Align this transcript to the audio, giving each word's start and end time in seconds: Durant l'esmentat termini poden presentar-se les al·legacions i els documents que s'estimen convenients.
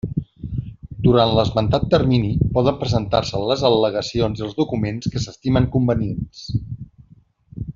Durant 1.07 1.33
l'esmentat 1.39 1.83
termini 1.91 2.31
poden 2.55 2.79
presentar-se 2.79 3.41
les 3.51 3.65
al·legacions 3.69 4.41
i 4.41 4.45
els 4.49 4.57
documents 4.63 5.13
que 5.17 5.23
s'estimen 5.27 5.69
convenients. 5.77 6.45